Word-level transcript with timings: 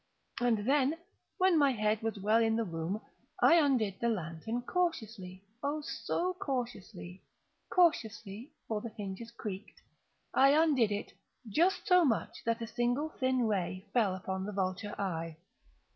And 0.39 0.65
then, 0.67 0.97
when 1.37 1.59
my 1.59 1.73
head 1.73 2.01
was 2.01 2.17
well 2.17 2.41
in 2.41 2.55
the 2.55 2.63
room, 2.63 3.01
I 3.39 3.63
undid 3.63 3.99
the 4.01 4.09
lantern 4.09 4.63
cautiously—oh, 4.63 5.81
so 5.81 6.33
cautiously—cautiously 6.39 8.51
(for 8.67 8.81
the 8.81 8.89
hinges 8.89 9.29
creaked)—I 9.29 10.59
undid 10.59 10.91
it 10.91 11.13
just 11.47 11.85
so 11.85 12.03
much 12.03 12.43
that 12.47 12.63
a 12.63 12.67
single 12.67 13.09
thin 13.09 13.47
ray 13.47 13.85
fell 13.93 14.15
upon 14.15 14.43
the 14.47 14.51
vulture 14.53 14.99
eye. 14.99 15.37